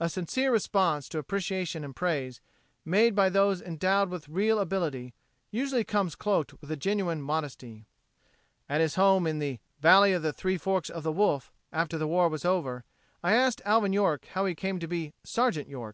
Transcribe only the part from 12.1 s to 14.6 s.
was over, I asked Alvin York how he